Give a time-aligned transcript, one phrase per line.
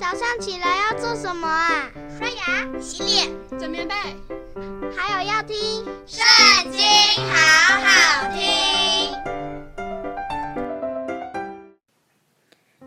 [0.00, 1.90] 早上起来要做什么啊？
[2.18, 3.94] 刷牙、洗脸、整棉被，
[4.96, 5.54] 还有要听
[6.06, 6.80] 《圣经》，
[7.30, 9.14] 好好听。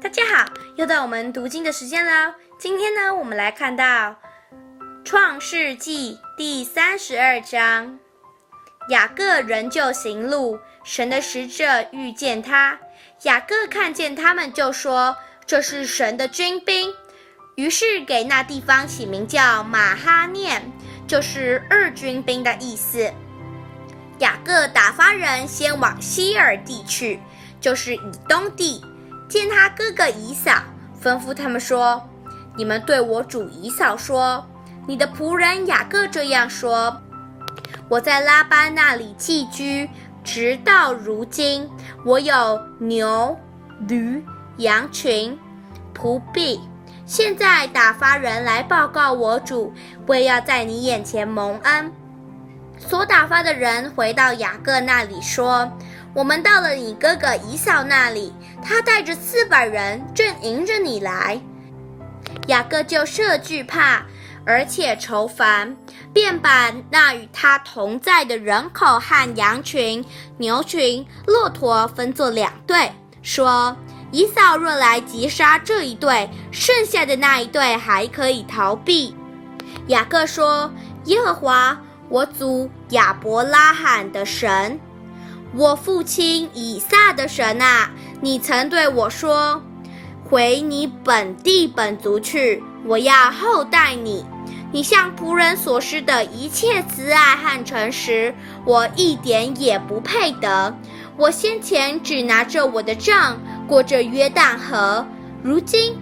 [0.01, 2.33] 大家好，又到我们读经的时间了。
[2.57, 3.85] 今天呢，我们来看到
[5.05, 7.99] 《创世纪》第三十二章。
[8.89, 12.79] 雅各仍旧行路，神的使者遇见他。
[13.21, 16.91] 雅各看见他们，就说：“这是神的军兵。”
[17.55, 20.71] 于是给那地方起名叫马哈念，
[21.07, 23.11] 就是二军兵的意思。
[24.19, 27.19] 雅各打发人先往西珥地去，
[27.59, 28.83] 就是以东地，
[29.29, 30.63] 见他哥哥以扫，
[31.01, 32.01] 吩咐他们说
[32.57, 34.45] ：“你们对我主以扫说，
[34.87, 37.01] 你的仆人雅各这样说。”
[37.89, 39.87] 我在拉班那里寄居，
[40.23, 41.69] 直到如今。
[42.05, 43.37] 我有牛、
[43.87, 44.23] 驴、
[44.57, 45.37] 羊群、
[45.93, 46.59] 仆婢。
[47.13, 49.71] 现在打发人来报告我主，
[50.07, 51.93] 为要在你眼前蒙恩。
[52.79, 55.71] 所打发的人回到雅各那里说
[56.15, 61.39] ：“我们到了你哥哥以扫那里，他带着四百人，正迎着你来。”
[62.49, 64.01] 雅各就设惧怕。
[64.43, 65.77] 而且愁烦，
[66.11, 70.03] 便把那与他同在的人口和羊群、
[70.37, 73.77] 牛群、骆驼分作两队，说
[74.13, 79.13] ：“以扫若来击杀这一队，剩下的那一队还可以逃避。”
[79.87, 80.71] 雅各说
[81.05, 84.79] ：“耶和华，我祖亚伯拉罕的神，
[85.55, 87.91] 我父亲以撒的神啊，
[88.21, 89.61] 你曾对我说：
[90.29, 94.23] 回你本地本族去，我要厚待你。”
[94.71, 98.33] 你向仆人所施的一切慈爱和诚实，
[98.65, 100.75] 我一点也不配得。
[101.15, 105.05] 我先前只拿着我的杖过这约旦河，
[105.41, 105.97] 如今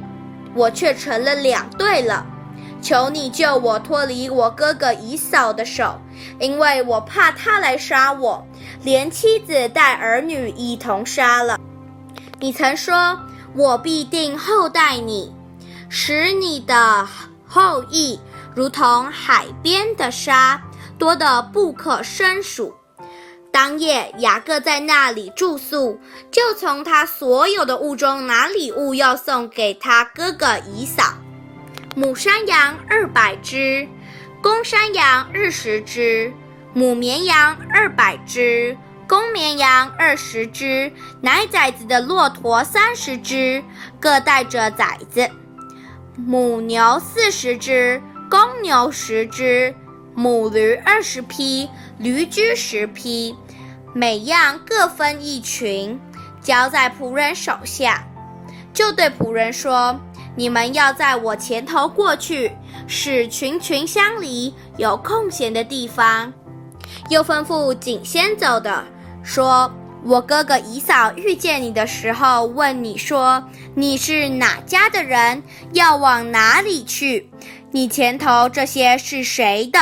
[0.54, 2.26] 我却成了两队了。
[2.82, 6.00] 求你救我脱离我哥哥以扫的手，
[6.40, 8.44] 因为我怕他来杀我，
[8.84, 11.60] 连妻子带儿女一同杀了。
[12.40, 13.20] 你曾说，
[13.54, 15.32] 我必定厚待你，
[15.90, 17.08] 使你的
[17.46, 18.20] 后裔。
[18.56, 20.60] 如同海边的沙，
[20.98, 22.74] 多得不可胜数。
[23.52, 26.00] 当夜，雅各在那里住宿，
[26.32, 31.04] 就从他所有的物中拿礼物要送给他哥哥以扫：
[31.96, 33.88] 母山羊二百只，
[34.42, 36.32] 公山羊二十只，
[36.74, 38.76] 母绵羊二百只，
[39.08, 40.92] 公绵羊二十只，
[41.22, 43.62] 奶崽子的骆驼三十只，
[44.00, 45.28] 各带着崽子；
[46.16, 48.02] 母牛四十只。
[48.30, 49.76] 公牛十只，
[50.14, 53.36] 母驴二十匹，驴驹十匹，
[53.94, 56.00] 每样各分一群，
[56.42, 58.06] 交在仆人手下。
[58.74, 60.00] 就对仆人说
[60.36, 62.52] ：“你们要在我前头过去，
[62.88, 66.32] 使群群相离，有空闲的地方。”
[67.10, 68.84] 又吩咐紧先走的
[69.24, 69.72] 说
[70.04, 73.44] ：“我哥哥以嫂遇见你的时候，问你说：
[73.76, 75.42] 你是哪家的人？
[75.74, 77.30] 要往哪里去？”
[77.72, 79.80] 你前头这些是谁的？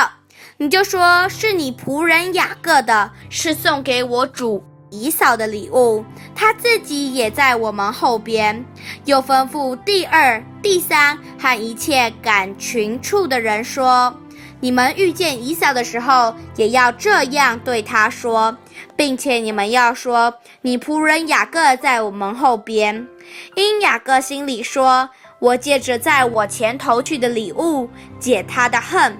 [0.61, 6.03] 你就说是你仆人雅各的，是送给我主以扫的礼物。
[6.35, 8.65] 他自己也在我们后边。
[9.05, 14.13] 又吩咐第二、第三和一切赶群畜的人说：
[14.59, 18.53] 你们遇见以扫的时候，也要这样对他说，
[18.97, 23.07] 并且你们要说：你仆人雅各在我们后边。
[23.55, 25.09] 因雅各心里说。
[25.39, 29.17] 我借着在我前头去的礼物解他的恨，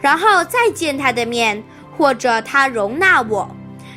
[0.00, 1.62] 然后再见他的面，
[1.96, 3.48] 或者他容纳我。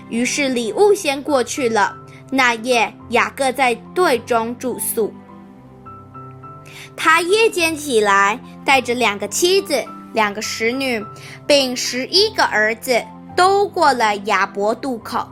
[0.09, 1.95] 于是礼物先过去了。
[2.31, 5.13] 那夜雅各在队中住宿。
[6.95, 11.05] 他夜间起来，带着两个妻子、两个使女，
[11.45, 13.03] 并十一个儿子，
[13.35, 15.27] 都过了雅伯渡口，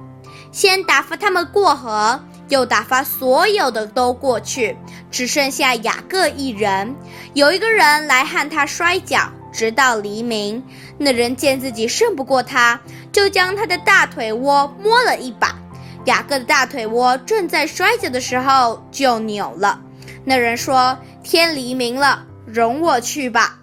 [0.52, 2.20] 先打发他们过河。
[2.50, 4.76] 又打发所有的都过去，
[5.12, 6.96] 只剩下雅各一人。
[7.36, 10.64] 有一个人来和他摔跤，直到黎明。
[10.98, 12.80] 那人见自己胜不过他，
[13.12, 15.58] 就将他的大腿窝摸了一把。
[16.06, 19.80] 雅各的大腿窝正在摔跤的时候就扭了。
[20.24, 23.60] 那人说：“天黎明了，容我去吧。”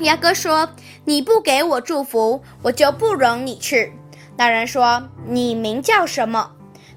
[0.00, 0.68] 雅各说
[1.04, 3.92] ：“你不给我祝福，我就不容你去。”
[4.36, 6.50] 那人说：“你名叫什么？”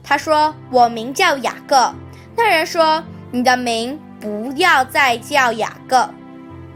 [0.04, 1.94] 他说：“我名叫雅各。”
[2.36, 6.10] 那人说：“你的名不要再叫雅各，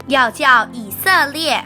[0.06, 1.64] 要叫以色列，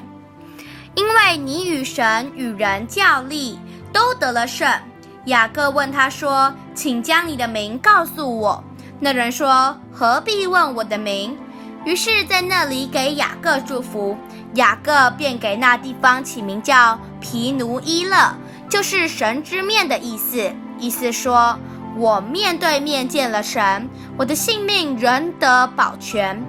[0.95, 3.59] 因为你与神与人较力，
[3.93, 4.67] 都得了胜。”
[5.27, 8.63] 雅各问他说：“请将你的名告诉我。”
[8.99, 11.37] 那人说：“何必问我的名？
[11.85, 14.17] 于是，在那里给雅各祝福。
[14.55, 18.35] 雅各便给那地方起名叫皮奴伊勒，
[18.71, 20.51] 就是神之面的意思。
[20.79, 21.59] 意思说，
[21.97, 26.43] 我面对面见了神，我的性命仍得保全。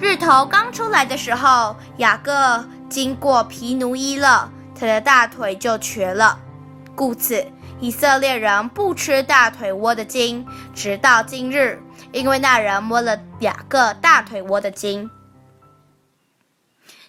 [0.00, 4.48] 日头刚出来的时候，雅各经过皮奴伊勒，
[4.78, 6.38] 他的大腿就瘸了。
[6.94, 7.44] 故此，
[7.80, 15.10] 以色列人不吃大腿窝的筋，直到今日，因为那人摸了雅各大腿窝的筋。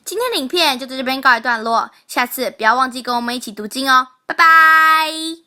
[0.03, 5.39] 今天影片就在这边告一段落，下次不要忘记跟我们一起读经哦，拜拜。